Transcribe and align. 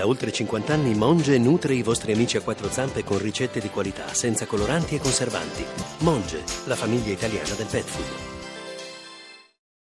Da 0.00 0.06
oltre 0.06 0.32
50 0.32 0.72
anni 0.72 0.94
Monge 0.94 1.36
nutre 1.36 1.74
i 1.74 1.82
vostri 1.82 2.12
amici 2.12 2.38
a 2.38 2.40
quattro 2.40 2.70
zampe 2.70 3.04
con 3.04 3.18
ricette 3.18 3.60
di 3.60 3.68
qualità, 3.68 4.14
senza 4.14 4.46
coloranti 4.46 4.94
e 4.94 4.98
conservanti. 4.98 5.62
Monge, 5.98 6.42
la 6.64 6.74
famiglia 6.74 7.12
italiana 7.12 7.52
del 7.52 7.66
pet 7.66 7.84
food. 7.84 8.06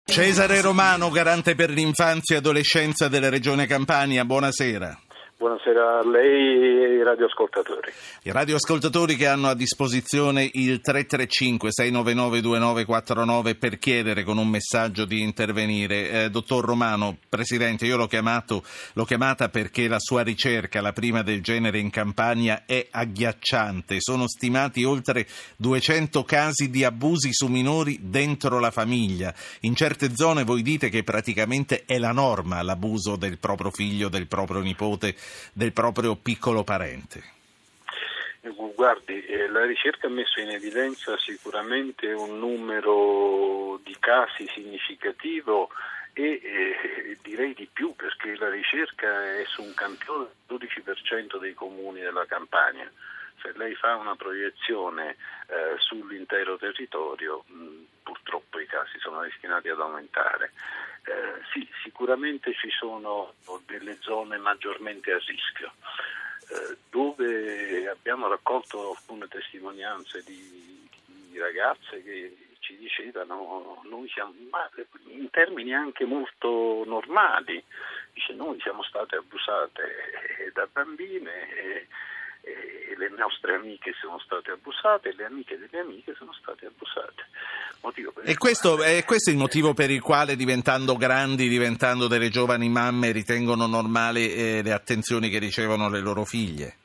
Cesare 0.04 0.60
Romano, 0.62 1.12
garante 1.12 1.54
per 1.54 1.70
l'infanzia 1.70 2.34
e 2.34 2.40
adolescenza 2.40 3.08
della 3.08 3.30
Regione 3.30 3.68
Campania, 3.68 4.26
buonasera. 4.26 5.07
Buonasera 5.40 6.00
a 6.00 6.04
lei 6.04 6.82
e 6.82 6.86
ai 6.96 7.04
radioascoltatori. 7.04 7.92
I 8.24 8.32
radioascoltatori 8.32 9.16
che 9.16 9.28
hanno 9.28 9.50
a 9.50 9.54
disposizione 9.54 10.50
il 10.54 10.82
335-699-2949 10.84 13.56
per 13.56 13.78
chiedere 13.78 14.24
con 14.24 14.40
un 14.40 14.48
messaggio 14.48 15.06
di 15.06 15.22
intervenire. 15.22 16.10
Eh, 16.10 16.32
dottor 16.32 16.66
Romano, 16.66 17.18
Presidente, 17.30 17.86
io 17.86 17.98
l'ho, 17.98 18.08
chiamato, 18.08 18.64
l'ho 18.94 19.06
chiamata 19.06 19.50
perché 19.50 19.88
la 19.88 20.00
sua 20.00 20.24
ricerca, 20.24 20.82
la 20.82 20.92
prima 20.92 21.22
del 21.22 21.44
genere 21.44 21.78
in 21.78 21.92
Campania, 21.92 22.64
è 22.66 22.88
agghiacciante. 22.90 23.98
Sono 24.00 24.28
stimati 24.28 24.86
oltre 24.86 25.28
200 25.58 26.24
casi 26.24 26.72
di 26.72 26.84
abusi 26.84 27.32
su 27.32 27.46
minori 27.46 28.00
dentro 28.02 28.58
la 28.58 28.72
famiglia. 28.72 29.32
In 29.62 29.76
certe 29.76 30.16
zone 30.16 30.44
voi 30.44 30.64
dite 30.64 30.90
che 30.90 31.04
praticamente 31.04 31.84
è 31.86 32.00
la 32.00 32.12
norma 32.12 32.64
l'abuso 32.64 33.18
del 33.18 33.38
proprio 33.38 33.70
figlio, 33.70 34.10
del 34.10 34.26
proprio 34.26 34.62
nipote 34.62 35.16
del 35.54 35.74
proprio 35.74 36.16
piccolo 36.16 36.64
parente? 36.64 37.36
Guardi, 38.76 39.26
eh, 39.26 39.48
la 39.48 39.66
ricerca 39.66 40.08
ha 40.08 40.10
messo 40.12 40.40
in 40.40 40.50
evidenza 40.50 41.18
sicuramente 41.18 42.14
un 42.14 42.38
numero 42.38 43.80
di 43.84 43.96
casi 44.00 44.48
significativo 44.54 45.70
e 46.14 46.40
eh, 46.44 47.18
direi 47.22 47.54
di 47.54 47.68
più 47.72 47.94
perché 47.96 48.36
la 48.38 48.50
ricerca 48.50 49.36
è 49.36 49.44
su 49.46 49.62
un 49.62 49.74
campione 49.74 50.28
del 50.46 50.58
12% 50.60 51.40
dei 51.40 51.54
comuni 51.54 52.02
della 52.02 52.26
Campania. 52.26 52.90
Se 53.42 53.52
lei 53.56 53.76
fa 53.76 53.96
una 53.96 54.16
proiezione 54.16 55.16
eh, 55.48 55.76
sull'intero 55.78 56.58
territorio, 56.58 57.44
mh, 57.48 57.86
purtroppo 58.04 58.60
i 58.60 58.66
casi 58.66 58.98
sono 59.00 59.22
destinati 59.22 59.70
ad 59.70 59.80
aumentare. 59.80 60.52
Eh, 61.04 61.42
sì, 61.54 61.68
sicuramente 61.84 62.54
ci 62.54 62.70
sono 62.70 63.34
delle 63.66 63.98
zone 64.02 64.38
maggiormente 64.38 65.12
a 65.14 65.20
rischio, 65.20 65.72
eh, 66.50 66.78
dove 66.90 67.88
abbiamo 67.90 68.28
raccolto 68.28 68.92
alcune 68.92 69.28
testimonianze 69.28 70.24
di, 70.24 70.90
di 71.06 71.38
ragazze 71.38 72.04
che 72.04 72.36
ci 72.60 72.76
dicevano, 72.78 73.82
noi 73.86 74.10
siamo, 74.10 74.34
in 75.06 75.30
termini 75.30 75.74
anche 75.74 76.04
molto 76.06 76.84
normali, 76.86 77.64
dice 78.12 78.34
noi 78.34 78.60
siamo 78.60 78.84
state 78.84 79.16
abusate 79.16 80.52
da 80.54 80.68
bambine. 80.72 81.50
E, 81.56 81.88
le 82.98 83.10
nostre 83.16 83.56
amiche 83.56 83.94
sono 84.00 84.20
state 84.20 84.52
abusate 84.52 85.14
le 85.16 85.26
amiche 85.26 85.58
delle 85.58 85.80
amiche 85.82 86.16
sono 86.16 86.34
state 86.34 86.66
abusate. 86.66 87.26
E 88.24 88.36
questo, 88.36 88.82
è 88.82 89.06
questo 89.06 89.30
il 89.30 89.38
motivo 89.38 89.74
per 89.74 89.90
il 89.92 90.02
quale 90.02 90.36
diventando 90.36 90.98
grandi, 90.98 91.48
diventando 91.48 92.08
delle 92.08 92.30
giovani 92.30 92.68
mamme, 92.68 93.12
ritengono 93.12 93.68
normali 93.68 94.34
eh, 94.34 94.62
le 94.62 94.74
attenzioni 94.74 95.30
che 95.30 95.40
ricevono 95.40 95.88
le 95.88 96.02
loro 96.02 96.26
figlie? 96.26 96.76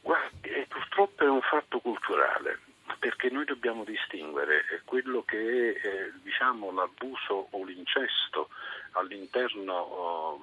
Guardi, 0.00 0.48
eh, 0.48 0.66
purtroppo 0.68 1.24
è 1.24 1.28
un 1.28 1.42
fatto 1.42 1.78
culturale 1.78 2.58
perché 2.98 3.30
noi 3.30 3.44
dobbiamo 3.44 3.84
distinguere 3.84 4.64
eh, 4.70 4.80
quello 4.84 5.22
che 5.22 5.36
è 5.38 5.86
eh, 5.86 6.12
diciamo, 6.22 6.72
l'abuso 6.72 7.48
o 7.50 7.64
l'incesto 7.64 8.48
all'interno 8.92 9.72
oh, 9.72 10.40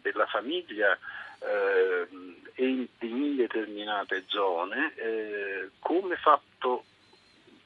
della 0.00 0.26
famiglia 0.26 0.96
eh, 1.40 2.08
in 2.56 3.36
determinate 3.36 4.24
zone 4.26 4.94
eh, 4.96 5.70
come 5.78 6.16
fatto 6.16 6.84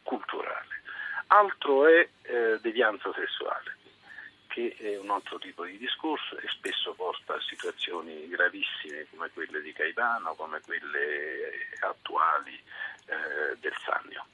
culturale. 0.03 0.83
Altro 1.29 1.87
è 1.87 2.09
eh, 2.23 2.59
devianza 2.61 3.13
sessuale, 3.13 3.77
che 4.49 4.77
è 4.79 4.97
un 4.99 5.11
altro 5.11 5.39
tipo 5.39 5.65
di 5.65 5.77
discorso 5.79 6.37
e 6.39 6.49
spesso 6.49 6.93
porta 6.95 7.35
a 7.35 7.41
situazioni 7.41 8.29
gravissime 8.29 9.07
come 9.11 9.31
quelle 9.31 9.61
di 9.63 9.73
Caivano, 9.73 10.35
come 10.35 10.61
quelle 10.61 11.51
attuali 11.81 12.55
eh, 12.55 13.57
del 13.59 13.75
Sannio. 13.85 14.25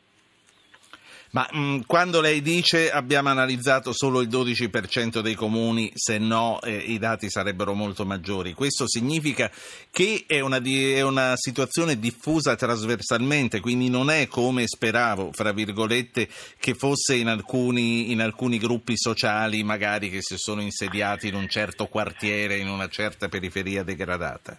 Ma 1.33 1.47
mh, 1.51 1.59
mm, 1.59 1.81
quando 1.87 2.21
lei 2.21 2.43
dice 2.43 2.91
abbiamo 2.91 3.29
analizzato 3.29 3.93
solo 3.93 4.21
il 4.21 4.29
12% 4.29 5.21
dei 5.21 5.35
comuni, 5.35 5.93
se 5.95 6.19
no 6.19 6.59
eh, 6.63 6.75
i 6.75 6.99
dati 6.99 7.31
sarebbero 7.31 7.73
molto 7.73 8.05
maggiori, 8.05 8.53
questo 8.53 8.89
significa 8.89 9.49
che 9.93 10.25
è 10.27 10.41
una, 10.41 10.59
di, 10.59 10.93
è 10.93 11.03
una, 11.03 11.37
situazione 11.37 11.99
diffusa 12.01 12.57
trasversalmente, 12.57 13.61
quindi 13.61 13.89
non 13.89 14.11
è 14.11 14.27
come 14.27 14.67
speravo, 14.67 15.31
fra 15.33 15.53
virgolette, 15.53 16.29
che 16.59 16.75
fosse 16.75 17.15
in 17.15 17.29
alcuni, 17.29 18.11
in 18.11 18.21
alcuni 18.21 18.59
gruppi 18.59 18.97
sociali 18.97 19.63
magari 19.63 20.11
che 20.11 20.23
si 20.23 20.37
sono 20.37 20.61
insediati 20.63 21.29
in 21.29 21.35
un 21.35 21.49
certo 21.49 21.87
quartiere, 21.87 22.57
in 22.57 22.69
una 22.69 22.89
certa 22.89 23.29
periferia 23.29 23.85
degradata. 23.85 24.59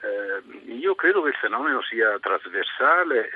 Eh, 0.00 0.72
io 0.72 0.96
credo 0.96 1.22
che 1.22 1.28
il 1.28 1.36
fenomeno 1.40 1.80
sia 1.82 2.18
trasversale 2.20 3.30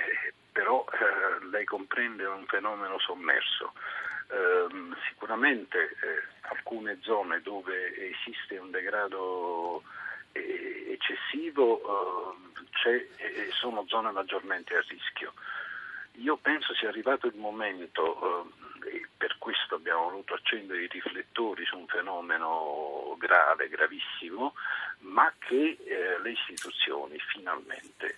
però 0.63 0.85
eh, 0.93 1.45
lei 1.51 1.65
comprende 1.65 2.25
un 2.25 2.47
fenomeno 2.47 2.97
sommerso. 3.01 3.73
Eh, 4.29 4.67
sicuramente 5.09 5.79
eh, 5.83 6.23
alcune 6.43 6.99
zone 7.03 7.41
dove 7.43 7.93
esiste 8.11 8.59
un 8.59 8.71
degrado 8.71 9.83
eh, 10.31 10.87
eccessivo 10.93 12.39
eh, 12.85 13.51
sono 13.51 13.85
zone 13.89 14.13
maggiormente 14.13 14.77
a 14.77 14.85
rischio. 14.87 15.33
Io 16.19 16.37
penso 16.37 16.75
sia 16.75 16.91
arrivato 16.91 17.27
il 17.27 17.35
momento, 17.35 18.47
eh, 18.85 18.89
e 18.89 19.09
per 19.17 19.39
questo 19.39 19.75
abbiamo 19.75 20.11
voluto 20.11 20.35
accendere 20.35 20.85
i 20.85 20.89
riflettori 20.89 21.65
su 21.65 21.77
un 21.77 21.89
fenomeno 21.89 23.17
grave, 23.19 23.69
gravissimo, 23.69 24.55
ma 25.01 25.33
che 25.39 25.79
le 26.23 26.31
istituzioni 26.31 27.19
finalmente 27.19 28.15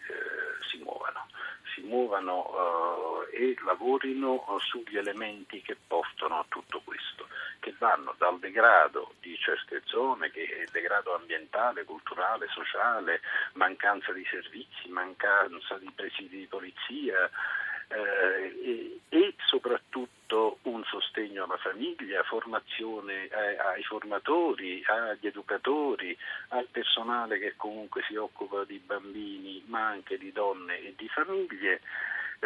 si 0.68 0.78
muovano 0.82 1.26
si 1.74 1.82
muovano 1.82 3.26
eh, 3.32 3.36
e 3.36 3.56
lavorino 3.64 4.44
sugli 4.60 4.96
elementi 4.96 5.60
che 5.60 5.76
portano 5.86 6.38
a 6.38 6.46
tutto 6.48 6.80
questo, 6.84 7.26
che 7.58 7.74
vanno 7.78 8.14
dal 8.16 8.38
degrado 8.38 9.14
di 9.20 9.36
certe 9.38 9.82
zone, 9.84 10.30
che 10.30 10.44
è 10.44 10.62
il 10.62 10.68
degrado 10.70 11.14
ambientale, 11.14 11.84
culturale, 11.84 12.46
sociale, 12.48 13.20
mancanza 13.54 14.12
di 14.12 14.24
servizi, 14.30 14.88
mancanza 14.88 15.76
di 15.78 15.90
presidi 15.94 16.38
di 16.38 16.46
polizia 16.46 17.30
eh, 17.94 18.60
e, 18.62 19.00
e 19.08 19.34
soprattutto 19.46 20.58
un 20.62 20.82
sostegno 20.84 21.44
alla 21.44 21.56
famiglia, 21.58 22.22
formazione 22.24 23.28
ai, 23.30 23.56
ai 23.56 23.82
formatori, 23.84 24.82
agli 24.86 25.26
educatori, 25.26 26.16
al 26.48 26.66
personale 26.70 27.38
che 27.38 27.54
comunque 27.56 28.02
si 28.08 28.16
occupa 28.16 28.64
di 28.64 28.78
bambini 28.84 29.62
ma 29.66 29.86
anche 29.86 30.18
di 30.18 30.32
donne 30.32 30.78
e 30.78 30.94
di 30.96 31.08
famiglie 31.08 31.80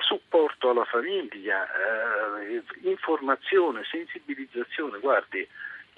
supporto 0.01 0.71
alla 0.71 0.85
famiglia, 0.85 1.67
eh, 1.67 2.63
informazione, 2.83 3.83
sensibilizzazione. 3.91 4.99
Guardi, 5.01 5.47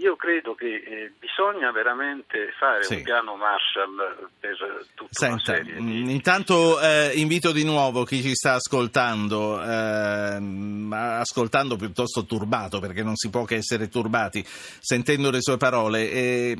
io 0.00 0.16
credo 0.16 0.54
che 0.54 0.66
eh, 0.66 1.12
bisogna 1.18 1.70
veramente 1.70 2.52
fare 2.58 2.84
sì. 2.84 2.96
un 2.96 3.02
piano 3.02 3.36
Marshall 3.36 4.30
per 4.40 4.86
tutta 4.94 5.10
Senta, 5.12 5.34
una 5.34 5.42
serie 5.44 5.74
di... 5.74 5.80
Mm, 5.80 6.08
intanto 6.08 6.80
eh, 6.80 7.12
invito 7.16 7.52
di 7.52 7.64
nuovo 7.64 8.04
chi 8.04 8.22
ci 8.22 8.34
sta 8.34 8.54
ascoltando, 8.54 9.62
eh, 9.62 10.38
ascoltando 10.90 11.76
piuttosto 11.76 12.24
turbato, 12.24 12.80
perché 12.80 13.02
non 13.02 13.16
si 13.16 13.28
può 13.28 13.44
che 13.44 13.56
essere 13.56 13.88
turbati 13.88 14.42
sentendo 14.46 15.30
le 15.30 15.42
sue 15.42 15.58
parole, 15.58 16.10
eh, 16.10 16.56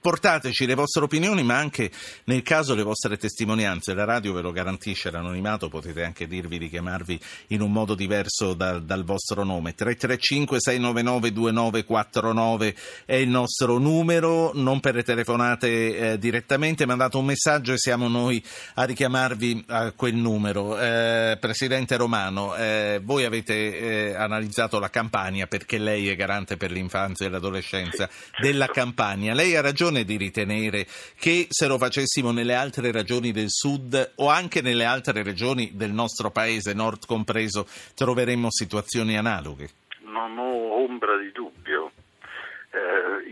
portateci 0.00 0.64
le 0.64 0.74
vostre 0.74 1.04
opinioni, 1.04 1.42
ma 1.42 1.58
anche 1.58 1.90
nel 2.24 2.42
caso 2.42 2.74
le 2.74 2.82
vostre 2.82 3.18
testimonianze. 3.18 3.92
La 3.92 4.04
radio 4.04 4.32
ve 4.32 4.40
lo 4.40 4.52
garantisce 4.52 5.10
l'anonimato, 5.10 5.68
potete 5.68 6.02
anche 6.02 6.26
dirvi 6.26 6.58
di 6.58 6.70
chiamarvi 6.70 7.20
in 7.48 7.60
un 7.60 7.72
modo 7.72 7.94
diverso 7.94 8.54
dal, 8.54 8.82
dal 8.82 9.04
vostro 9.04 9.44
nome. 9.44 9.74
335 9.74 10.60
699 10.60 11.32
2949 11.32 12.69
è 13.04 13.14
il 13.14 13.28
nostro 13.28 13.78
numero, 13.78 14.52
non 14.54 14.80
per 14.80 14.94
le 14.94 15.02
telefonate 15.02 16.12
eh, 16.12 16.18
direttamente, 16.18 16.86
mandate 16.86 17.16
un 17.16 17.24
messaggio 17.24 17.72
e 17.72 17.78
siamo 17.78 18.08
noi 18.08 18.42
a 18.74 18.84
richiamarvi 18.84 19.64
a 19.68 19.92
quel 19.92 20.14
numero. 20.14 20.78
Eh, 20.78 21.36
Presidente 21.40 21.96
Romano, 21.96 22.54
eh, 22.56 23.00
voi 23.02 23.24
avete 23.24 24.10
eh, 24.10 24.14
analizzato 24.14 24.78
la 24.78 24.90
campagna 24.90 25.46
perché 25.46 25.78
lei 25.78 26.08
è 26.08 26.16
garante 26.16 26.56
per 26.56 26.70
l'infanzia 26.70 27.26
e 27.26 27.30
l'adolescenza 27.30 28.08
della 28.40 28.66
campagna. 28.66 29.34
Lei 29.34 29.56
ha 29.56 29.60
ragione 29.60 30.04
di 30.04 30.16
ritenere 30.16 30.86
che 31.18 31.46
se 31.48 31.66
lo 31.66 31.78
facessimo 31.78 32.30
nelle 32.30 32.54
altre 32.54 32.90
regioni 32.90 33.32
del 33.32 33.48
sud 33.48 34.12
o 34.16 34.28
anche 34.28 34.60
nelle 34.60 34.84
altre 34.84 35.22
regioni 35.22 35.72
del 35.74 35.92
nostro 35.92 36.30
paese, 36.30 36.74
nord 36.74 37.06
compreso, 37.06 37.66
troveremmo 37.94 38.48
situazioni 38.50 39.16
analoghe? 39.16 39.68
Non 40.02 40.38
ho 40.38 40.82
ombra 40.82 41.16
di 41.18 41.30
dubbio 41.32 41.92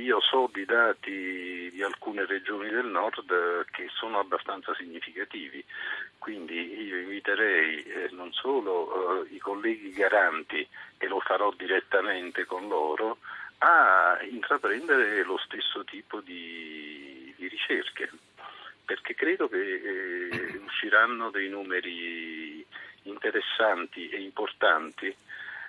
io 0.08 0.20
so 0.22 0.48
di 0.50 0.64
dati 0.64 1.70
di 1.70 1.82
alcune 1.82 2.24
regioni 2.24 2.70
del 2.70 2.86
nord 2.86 3.30
eh, 3.30 3.64
che 3.70 3.88
sono 3.92 4.18
abbastanza 4.18 4.74
significativi, 4.74 5.62
quindi 6.16 6.82
io 6.86 6.96
inviterei 6.96 7.82
eh, 7.82 8.08
non 8.12 8.32
solo 8.32 9.22
eh, 9.22 9.34
i 9.34 9.38
colleghi 9.38 9.92
garanti, 9.92 10.66
e 10.96 11.06
lo 11.08 11.20
farò 11.20 11.52
direttamente 11.52 12.46
con 12.46 12.68
loro, 12.68 13.18
a 13.58 14.18
intraprendere 14.22 15.22
lo 15.24 15.36
stesso 15.38 15.84
tipo 15.84 16.20
di, 16.20 17.34
di 17.36 17.46
ricerche, 17.46 18.10
perché 18.86 19.14
credo 19.14 19.46
che 19.46 20.58
usciranno 20.64 21.28
dei 21.28 21.50
numeri 21.50 22.64
interessanti 23.02 24.08
e 24.08 24.20
importanti 24.22 25.14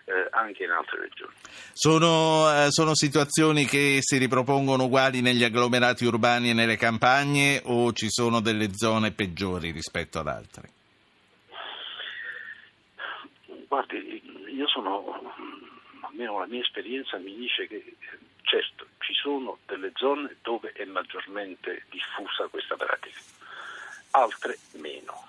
eh, 0.09 0.27
anche 0.31 0.63
in 0.63 0.71
altre 0.71 1.01
regioni. 1.01 1.33
Sono, 1.73 2.51
eh, 2.51 2.71
sono, 2.71 2.95
situazioni 2.95 3.65
che 3.65 3.99
si 4.01 4.17
ripropongono 4.17 4.85
uguali 4.85 5.21
negli 5.21 5.43
agglomerati 5.43 6.05
urbani 6.05 6.49
e 6.49 6.53
nelle 6.53 6.77
campagne 6.77 7.61
o 7.65 7.93
ci 7.93 8.09
sono 8.09 8.39
delle 8.39 8.73
zone 8.73 9.11
peggiori 9.11 9.69
rispetto 9.69 10.17
ad 10.19 10.27
altre? 10.27 10.69
Guardi, 13.67 14.21
io 14.51 14.67
sono, 14.67 15.35
almeno 16.01 16.39
la 16.39 16.47
mia 16.47 16.61
esperienza 16.61 17.17
mi 17.17 17.35
dice 17.35 17.67
che 17.67 17.95
certo 18.41 18.87
ci 18.97 19.13
sono 19.13 19.59
delle 19.67 19.91
zone 19.93 20.37
dove 20.41 20.71
è 20.71 20.85
maggiormente 20.85 21.85
diffusa 21.91 22.47
questa 22.49 22.75
pratica, 22.75 23.19
altre 24.11 24.57
meno 24.71 25.27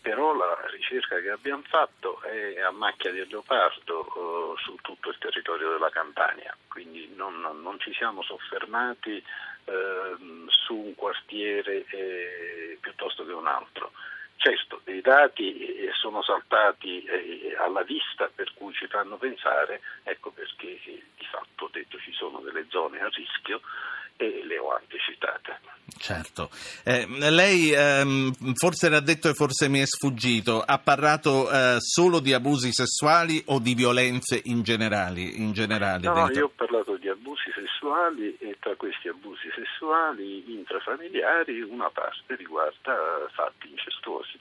però 0.00 0.34
la 0.34 0.56
ricerca 0.80 1.20
che 1.20 1.30
abbiamo 1.30 1.62
fatto 1.68 2.22
è 2.22 2.60
a 2.60 2.70
macchia 2.70 3.12
di 3.12 3.24
leopardo 3.28 4.54
eh, 4.56 4.62
su 4.62 4.76
tutto 4.80 5.10
il 5.10 5.18
territorio 5.18 5.70
della 5.70 5.90
Campania, 5.90 6.56
quindi 6.68 7.12
non, 7.14 7.40
non 7.40 7.78
ci 7.78 7.92
siamo 7.92 8.22
soffermati 8.22 9.16
eh, 9.16 10.16
su 10.48 10.74
un 10.74 10.94
quartiere 10.94 11.84
eh, 11.84 12.78
piuttosto 12.80 13.24
che 13.24 13.32
un 13.32 13.46
altro. 13.46 13.92
Certo, 14.36 14.80
dei 14.84 15.02
dati 15.02 15.84
eh, 15.84 15.90
sono 15.92 16.22
saltati 16.22 17.04
eh, 17.04 17.54
alla 17.58 17.82
vista 17.82 18.30
per 18.34 18.50
cui 18.54 18.72
ci 18.72 18.86
fanno 18.86 19.16
pensare, 19.16 19.82
ecco 20.02 20.30
perché 20.30 20.80
eh, 20.82 21.02
di 21.14 21.26
fatto 21.26 21.66
ho 21.66 21.68
detto 21.70 21.98
ci 21.98 22.12
sono 22.12 22.40
delle 22.40 22.64
zone 22.70 23.00
a 23.00 23.08
rischio 23.08 23.60
e 24.20 24.44
le 24.44 24.58
ho 24.58 24.72
anche 24.72 24.98
citate. 24.98 25.58
Certo. 25.96 26.50
Eh, 26.84 27.06
lei 27.30 27.72
ehm, 27.72 28.32
forse 28.54 28.88
l'ha 28.88 29.00
detto 29.00 29.28
e 29.28 29.34
forse 29.34 29.68
mi 29.68 29.80
è 29.80 29.86
sfuggito, 29.86 30.62
ha 30.64 30.78
parlato 30.78 31.50
eh, 31.50 31.76
solo 31.78 32.20
di 32.20 32.32
abusi 32.32 32.72
sessuali 32.72 33.42
o 33.46 33.58
di 33.58 33.74
violenze 33.74 34.40
in, 34.44 34.62
generali, 34.62 35.40
in 35.40 35.52
generale? 35.52 36.06
No, 36.06 36.14
dentro... 36.14 36.34
io 36.34 36.44
ho 36.46 36.52
parlato 36.54 36.96
di 36.96 37.08
abusi 37.08 37.50
sessuali 37.52 38.36
e 38.38 38.56
tra 38.60 38.74
questi 38.76 39.08
abusi 39.08 39.48
sessuali 39.54 40.54
intrafamiliari 40.54 41.60
una 41.62 41.90
parte 41.90 42.36
riguarda 42.36 42.94
fatti 43.34 43.70
incestuosi. 43.70 44.38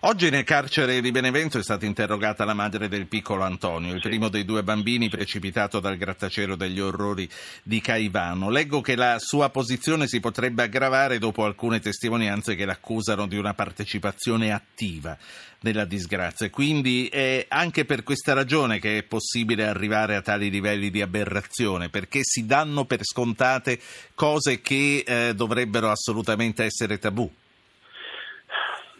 Oggi 0.00 0.28
nel 0.28 0.44
carcere 0.44 1.00
di 1.00 1.10
Benevento 1.10 1.58
è 1.58 1.62
stata 1.62 1.86
interrogata 1.86 2.44
la 2.44 2.52
madre 2.52 2.86
del 2.86 3.06
piccolo 3.06 3.44
Antonio, 3.44 3.94
il 3.94 4.02
primo 4.02 4.28
dei 4.28 4.44
due 4.44 4.62
bambini 4.62 5.08
precipitato 5.08 5.80
dal 5.80 5.96
grattacielo 5.96 6.54
degli 6.54 6.78
orrori 6.78 7.26
di 7.62 7.80
Caivano. 7.80 8.50
Leggo 8.50 8.82
che 8.82 8.94
la 8.94 9.16
sua 9.18 9.48
posizione 9.48 10.06
si 10.06 10.20
potrebbe 10.20 10.64
aggravare 10.64 11.18
dopo 11.18 11.44
alcune 11.44 11.80
testimonianze 11.80 12.54
che 12.54 12.66
l'accusano 12.66 13.26
di 13.26 13.38
una 13.38 13.54
partecipazione 13.54 14.52
attiva 14.52 15.16
nella 15.60 15.86
disgrazia. 15.86 16.50
Quindi 16.50 17.08
è 17.08 17.46
anche 17.48 17.86
per 17.86 18.02
questa 18.02 18.34
ragione 18.34 18.78
che 18.78 18.98
è 18.98 19.02
possibile 19.02 19.66
arrivare 19.66 20.14
a 20.14 20.20
tali 20.20 20.50
livelli 20.50 20.90
di 20.90 21.00
aberrazione, 21.00 21.88
perché 21.88 22.20
si 22.22 22.44
danno 22.44 22.84
per 22.84 23.00
scontate 23.02 23.80
cose 24.14 24.60
che 24.60 25.02
eh, 25.06 25.34
dovrebbero 25.34 25.90
assolutamente 25.90 26.64
essere 26.64 26.98
tabù. 26.98 27.28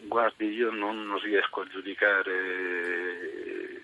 Guardi, 0.09 0.53
io 0.53 0.71
non 0.71 1.19
riesco 1.21 1.61
a 1.63 1.67
giudicare, 1.67 2.33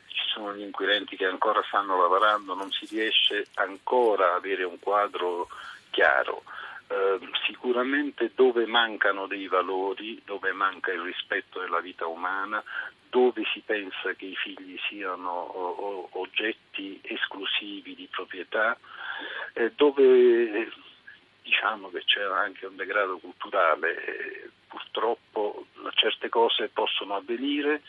ci 0.07 0.29
sono 0.33 0.55
gli 0.55 0.63
inquirenti 0.63 1.17
che 1.17 1.27
ancora 1.27 1.63
stanno 1.67 2.01
lavorando, 2.01 2.55
non 2.55 2.71
si 2.71 2.87
riesce 2.87 3.47
ancora 3.55 4.31
ad 4.31 4.37
avere 4.37 4.65
un 4.65 4.79
quadro 4.79 5.49
chiaro. 5.91 6.45
Eh, 6.87 7.19
sicuramente 7.47 8.33
dove 8.35 8.67
mancano 8.67 9.27
dei 9.27 9.47
valori, 9.49 10.21
dove 10.25 10.53
manca 10.53 10.93
il 10.93 11.01
rispetto 11.01 11.61
della 11.61 11.81
vita 11.81 12.07
umana, 12.07 12.63
dove 13.09 13.43
si 13.53 13.61
pensa 13.61 14.13
che 14.15 14.27
i 14.27 14.37
figli 14.37 14.79
siano 14.89 16.09
oggetti 16.19 17.01
esclusivi 17.03 17.95
di 17.95 18.09
proprietà, 18.11 18.79
eh, 19.55 19.73
dove 19.75 20.71
diciamo 21.43 21.91
che 21.91 22.03
c'è 22.05 22.23
anche 22.23 22.67
un 22.67 22.77
degrado 22.77 23.19
culturale, 23.19 24.05
eh, 24.05 24.51
purtroppo 24.69 25.62
certe 26.03 26.29
cose 26.29 26.69
possono 26.73 27.15
avvenire 27.15 27.83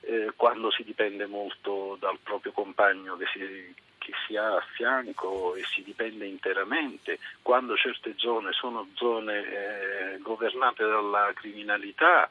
eh, 0.00 0.32
quando 0.34 0.72
si 0.72 0.82
dipende 0.82 1.26
molto 1.26 1.96
dal 2.00 2.18
proprio 2.20 2.50
compagno 2.50 3.16
che 3.16 3.26
si, 3.32 3.74
che 3.98 4.12
si, 4.26 4.36
ha 4.36 4.56
a 4.56 4.66
fianco 4.74 5.54
e 5.54 5.62
si 5.62 5.84
dipende 5.84 6.26
interamente, 6.26 7.20
quando 7.40 7.76
certe 7.76 8.14
zone 8.16 8.50
sono 8.52 8.88
zone 8.94 9.38
eh, 9.38 10.18
governate 10.18 10.84
dalla 10.84 11.30
criminalità 11.34 12.28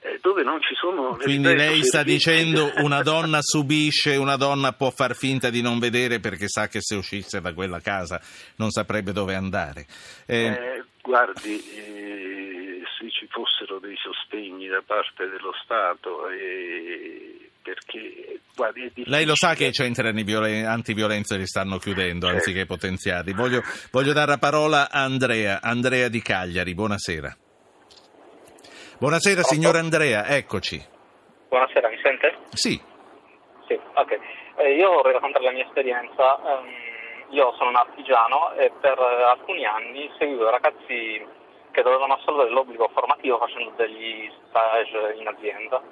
eh, 0.00 0.18
dove 0.22 0.42
non 0.42 0.62
ci 0.62 0.74
sono... 0.74 1.16
Quindi 1.16 1.54
lei 1.54 1.82
sta 1.82 2.02
dicendo 2.02 2.72
una 2.84 3.02
donna 3.02 3.40
subisce, 3.42 4.16
una 4.16 4.36
donna 4.36 4.72
può 4.72 4.90
far 4.90 5.14
finta 5.14 5.50
di 5.50 5.60
non 5.60 5.78
vedere 5.78 6.20
perché 6.20 6.48
sa 6.48 6.68
che 6.68 6.80
se 6.80 6.94
uscisse 6.94 7.42
da 7.42 7.52
quella 7.52 7.80
casa 7.80 8.18
non 8.56 8.70
saprebbe 8.70 9.12
dove 9.12 9.34
andare. 9.34 9.86
Eh... 10.24 10.46
Eh, 10.46 10.84
guardi, 11.02 11.62
eh, 11.70 12.33
fossero 13.74 13.78
dei 13.78 13.96
sostegni 13.96 14.66
da 14.66 14.82
parte 14.84 15.28
dello 15.28 15.52
Stato 15.62 16.26
perché 17.62 18.40
guardi, 18.54 18.92
lei 19.06 19.24
lo 19.24 19.34
sa 19.34 19.54
che 19.54 19.66
i 19.66 19.72
centri 19.72 20.06
antiviolenza 20.08 21.36
li 21.36 21.46
stanno 21.46 21.78
chiudendo 21.78 22.26
certo. 22.26 22.40
anziché 22.40 22.66
potenziarli. 22.66 23.32
Voglio, 23.32 23.62
voglio 23.90 24.12
dare 24.12 24.32
la 24.32 24.38
parola 24.38 24.90
a 24.90 25.02
Andrea, 25.02 25.60
Andrea 25.62 26.08
di 26.08 26.20
Cagliari. 26.20 26.74
Buonasera. 26.74 27.34
Buonasera 28.98 29.42
signor 29.42 29.76
Andrea, 29.76 30.26
eccoci. 30.26 30.82
Buonasera, 31.48 31.88
mi 31.88 31.98
sente? 32.02 32.36
Sì. 32.52 32.80
Sì, 33.66 33.80
ok. 33.94 34.18
Eh, 34.56 34.74
io 34.76 34.90
vorrei 34.90 35.14
raccontare 35.14 35.44
la 35.44 35.52
mia 35.52 35.64
esperienza. 35.64 36.34
Um, 36.42 36.68
io 37.30 37.54
sono 37.56 37.70
un 37.70 37.76
artigiano 37.76 38.52
e 38.52 38.70
per 38.78 38.98
alcuni 38.98 39.64
anni 39.64 40.10
seguivo 40.18 40.50
ragazzi 40.50 41.26
che 41.74 41.82
dovevano 41.82 42.14
assolvere 42.14 42.50
l'obbligo 42.50 42.88
formativo 42.94 43.38
facendo 43.38 43.72
degli 43.76 44.30
stage 44.48 45.14
in 45.18 45.26
azienda. 45.26 45.82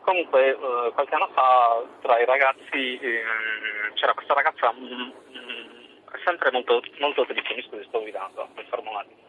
Comunque 0.00 0.48
eh, 0.50 0.90
qualche 0.94 1.14
anno 1.14 1.28
fa 1.34 1.84
tra 2.00 2.18
i 2.18 2.24
ragazzi 2.24 2.98
eh, 2.98 3.22
c'era 3.92 4.14
questa 4.14 4.32
ragazza 4.32 4.72
mh, 4.72 4.78
mm, 4.80 5.00
mh, 5.00 5.12
mm, 5.36 6.22
sempre 6.24 6.50
molto, 6.50 6.82
molto 6.98 7.26
triste, 7.26 7.54
mi 7.54 7.62
scusi 7.62 7.84
sto 7.84 8.00
guidando, 8.00 8.48
mi 8.56 8.64
fermo 8.70 8.90
un 8.90 8.96
attimo 8.96 9.26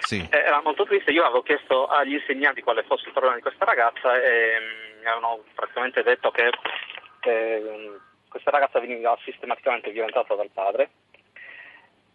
sì. 0.00 0.26
Eh, 0.30 0.38
era 0.38 0.60
molto 0.62 0.84
triste. 0.84 1.10
Io 1.10 1.24
avevo 1.24 1.42
chiesto 1.42 1.86
agli 1.86 2.14
insegnanti 2.14 2.62
quale 2.62 2.82
fosse 2.84 3.06
il 3.06 3.12
problema 3.12 3.36
di 3.36 3.42
questa 3.42 3.64
ragazza 3.64 4.20
e 4.20 4.58
mm, 4.60 5.00
mi 5.00 5.06
avevano 5.06 5.42
praticamente 5.54 6.02
detto 6.02 6.30
che 6.30 6.50
eh, 7.22 7.98
questa 8.28 8.50
ragazza 8.50 8.80
veniva 8.80 9.16
sistematicamente 9.24 9.90
violentata 9.90 10.34
dal 10.34 10.50
padre. 10.52 10.90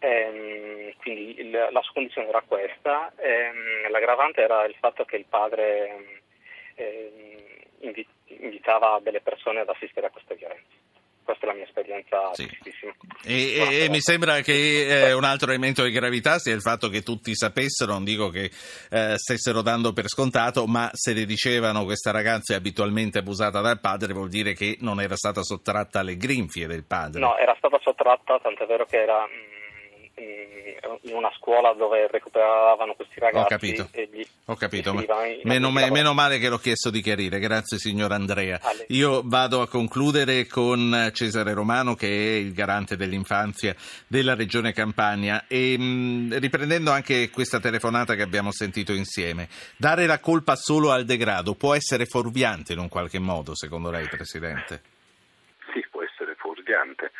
E, 0.02 0.94
quindi 0.98 1.38
il, 1.38 1.50
la 1.50 1.80
sua 1.80 1.92
condizione 1.94 2.28
era 2.28 2.42
questa, 2.46 3.12
e, 3.16 3.88
l'aggravante 3.88 4.40
era 4.40 4.64
il 4.64 4.74
fatto 4.80 5.04
che 5.04 5.16
il 5.16 5.26
padre 5.28 6.22
eh, 6.74 7.68
invitava 7.78 9.00
delle 9.02 9.20
persone 9.20 9.60
ad 9.60 9.68
assistere 9.68 10.06
a 10.06 10.10
queste 10.10 10.34
violenze 10.34 10.80
questa 11.24 11.46
è 11.46 11.48
la 11.48 11.54
mia 11.54 11.64
esperienza 11.64 12.34
sì. 12.34 12.48
E, 13.24 13.84
e, 13.84 13.88
mi 13.88 14.00
sembra 14.00 14.40
che 14.40 15.08
eh, 15.08 15.12
un 15.12 15.24
altro 15.24 15.50
elemento 15.50 15.84
di 15.84 15.90
gravità 15.90 16.38
sia 16.38 16.54
il 16.54 16.60
fatto 16.60 16.88
che 16.88 17.02
tutti 17.02 17.34
sapessero, 17.34 17.92
non 17.92 18.04
dico 18.04 18.28
che 18.28 18.50
eh, 18.90 19.14
stessero 19.16 19.62
dando 19.62 19.92
per 19.92 20.08
scontato, 20.08 20.66
ma 20.66 20.90
se 20.92 21.12
le 21.12 21.24
dicevano 21.24 21.84
questa 21.84 22.10
ragazza 22.10 22.54
è 22.54 22.56
abitualmente 22.56 23.18
abusata 23.18 23.60
dal 23.60 23.80
padre 23.80 24.12
vuol 24.12 24.28
dire 24.28 24.54
che 24.54 24.76
non 24.80 25.00
era 25.00 25.14
stata 25.14 25.42
sottratta 25.42 26.00
alle 26.00 26.16
grinfie 26.16 26.66
del 26.66 26.84
padre. 26.84 27.20
No, 27.20 27.36
era 27.36 27.54
stata 27.56 27.78
sottratta, 27.80 28.38
tant'è 28.40 28.66
vero 28.66 28.84
che 28.84 29.00
era... 29.00 29.26
Mh, 30.22 31.08
in 31.08 31.14
una 31.14 31.32
scuola 31.36 31.72
dove 31.72 32.06
recuperavano 32.08 32.94
questi 32.94 33.18
ragazzi. 33.18 33.44
Ho 33.44 33.46
capito, 33.46 33.88
gli, 33.92 34.26
ho 34.46 34.54
capito. 34.54 34.94
Meno, 35.42 35.70
meno, 35.70 36.14
male 36.14 36.38
che 36.38 36.48
l'ho 36.48 36.58
chiesto 36.58 36.90
di 36.90 37.00
chiarire, 37.00 37.38
grazie 37.38 37.78
signor 37.78 38.12
Andrea. 38.12 38.60
Io 38.88 39.22
vado 39.24 39.60
a 39.60 39.68
concludere 39.68 40.46
con 40.46 41.10
Cesare 41.12 41.54
Romano 41.54 41.94
che 41.94 42.08
è 42.08 42.38
il 42.38 42.52
garante 42.52 42.96
dell'infanzia 42.96 43.74
della 44.06 44.34
regione 44.34 44.72
Campania 44.72 45.44
e 45.48 45.76
mh, 45.78 46.38
riprendendo 46.38 46.90
anche 46.90 47.30
questa 47.30 47.58
telefonata 47.58 48.14
che 48.14 48.22
abbiamo 48.22 48.52
sentito 48.52 48.92
insieme, 48.92 49.48
dare 49.76 50.06
la 50.06 50.18
colpa 50.20 50.56
solo 50.56 50.90
al 50.90 51.04
degrado 51.04 51.54
può 51.54 51.74
essere 51.74 52.06
fuorviante 52.06 52.72
in 52.72 52.78
un 52.78 52.88
qualche 52.88 53.18
modo 53.18 53.54
secondo 53.54 53.90
lei 53.90 54.08
Presidente? 54.08 54.82
Sì, 55.72 55.84
può 55.90 56.02
essere 56.02 56.34
fuorviante. 56.36 57.12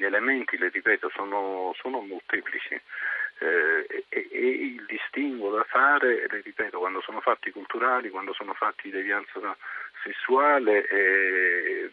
Gli 0.00 0.06
elementi, 0.06 0.56
le 0.56 0.70
ripeto, 0.70 1.10
sono, 1.10 1.74
sono 1.76 2.00
molteplici 2.00 2.72
eh, 2.72 4.04
e, 4.08 4.28
e, 4.30 4.48
il 4.48 4.86
distinguo 4.86 5.50
da 5.50 5.62
fare, 5.64 6.26
le 6.26 6.40
ripeto, 6.40 6.78
quando 6.78 7.02
sono 7.02 7.20
fatti 7.20 7.50
culturali, 7.50 8.08
quando 8.08 8.32
sono 8.32 8.54
fatti 8.54 8.84
di 8.84 8.92
devianza 8.92 9.54
sessuale, 10.02 10.88
eh, 10.88 11.90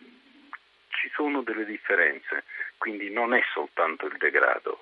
ci 0.88 1.12
sono 1.14 1.42
delle 1.42 1.66
differenze, 1.66 2.46
quindi 2.78 3.12
non 3.12 3.34
è 3.34 3.44
soltanto 3.52 4.06
il 4.06 4.16
degrado 4.16 4.80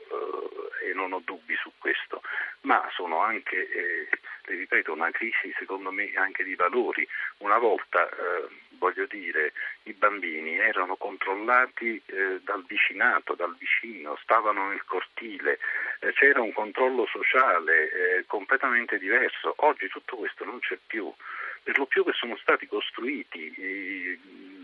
eh, 0.82 0.90
e 0.90 0.94
non 0.94 1.12
ho 1.12 1.22
dubbi 1.26 1.56
su 1.56 1.72
questo, 1.80 2.22
ma 2.62 2.88
sono 2.94 3.22
anche, 3.22 3.58
eh, 3.58 4.08
le 4.44 4.56
ripeto, 4.56 4.94
una 4.94 5.10
crisi 5.10 5.52
secondo 5.58 5.90
me 5.90 6.14
anche 6.14 6.44
di 6.44 6.54
valori. 6.54 7.08
Una 7.38 7.58
volta, 7.58 8.08
eh, 8.08 8.48
voglio 8.78 9.08
dire, 9.08 9.52
i 9.88 9.94
bambini 9.94 10.58
erano 10.58 10.96
controllati 10.96 12.02
eh, 12.06 12.40
dal 12.44 12.64
vicinato, 12.66 13.36
dal 13.36 13.56
vicino, 13.58 14.18
stavano 14.22 14.70
nel 14.70 14.84
cortile, 14.86 15.60
eh, 16.00 16.12
c'era 16.14 16.42
un 16.42 16.54
controllo 16.54 17.06
sociale 17.06 17.92
eh, 17.92 18.26
completamente 18.26 18.98
diverso. 18.98 19.54
Oggi 19.58 19.88
tutto 19.88 20.16
questo 20.18 20.44
non 20.44 20.60
c'è 20.60 20.78
più, 20.86 21.14
per 21.62 21.78
lo 21.78 21.86
più 21.86 22.04
che 22.04 22.14
sono 22.14 22.36
stati 22.38 22.68
costruiti 22.68 24.20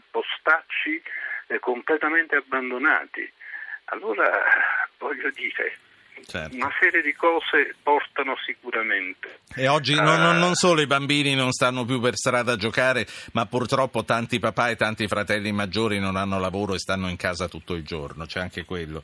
postacci 0.10 1.02
completamente 1.60 2.36
abbandonati. 2.38 3.30
Allora, 3.86 4.44
voglio 4.98 5.30
dire, 5.32 5.78
Certo. 6.26 6.56
Una 6.56 6.72
serie 6.80 7.02
di 7.02 7.14
cose 7.14 7.76
portano 7.82 8.36
sicuramente. 8.46 9.40
E 9.56 9.68
oggi 9.68 9.94
uh, 9.94 10.02
non, 10.02 10.38
non, 10.38 10.56
solo 10.56 10.82
i 10.82 10.88
bambini 10.88 11.36
non 11.36 11.52
stanno 11.52 11.86
più 11.86 12.00
per 12.00 12.16
strada 12.16 12.54
a 12.54 12.56
giocare, 12.56 13.06
ma 13.34 13.46
purtroppo 13.46 14.04
tanti 14.04 14.40
papà 14.40 14.70
e 14.70 14.76
tanti 14.76 15.08
fratelli 15.08 15.52
maggiori 15.52 16.00
non 16.00 16.16
hanno 16.16 16.40
lavoro 16.40 16.74
e 16.74 16.80
stanno 16.80 17.10
in 17.10 17.18
casa 17.18 17.48
tutto 17.48 17.74
il 17.74 17.84
giorno. 17.84 18.26
C'è 18.26 18.40
anche 18.40 18.66
quello 18.66 19.02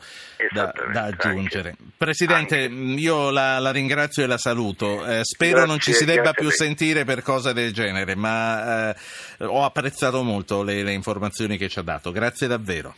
da, 0.51 0.73
da 0.91 1.03
aggiungere. 1.03 1.69
Anche, 1.69 1.83
Presidente, 1.97 2.63
anche. 2.65 2.99
io 2.99 3.29
la, 3.29 3.59
la, 3.59 3.71
ringrazio 3.71 4.23
e 4.23 4.27
la 4.27 4.37
saluto. 4.37 5.05
Eh, 5.05 5.21
spero 5.23 5.51
grazie, 5.51 5.67
non 5.69 5.79
ci 5.79 5.93
si 5.93 6.05
debba 6.05 6.31
più 6.33 6.49
sentire 6.49 7.03
per 7.03 7.21
cose 7.21 7.53
del 7.53 7.73
genere, 7.73 8.15
ma 8.15 8.89
eh, 8.89 8.95
ho 9.45 9.63
apprezzato 9.63 10.23
molto 10.23 10.63
le, 10.63 10.83
le 10.83 10.93
informazioni 10.93 11.57
che 11.57 11.69
ci 11.69 11.79
ha 11.79 11.83
dato. 11.83 12.11
Grazie 12.11 12.47
davvero. 12.47 12.95